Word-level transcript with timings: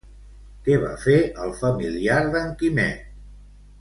Què 0.69 0.77
va 0.83 0.93
fer 1.03 1.17
el 1.43 1.53
familiar 1.59 2.17
d'en 2.37 2.51
Quimet? 2.63 3.05